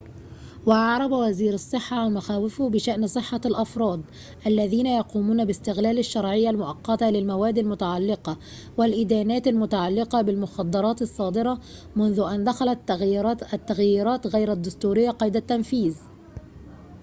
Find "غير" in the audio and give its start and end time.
14.27-14.51